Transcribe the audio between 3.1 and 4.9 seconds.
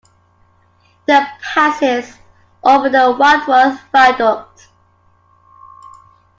Wadworth Viaduct.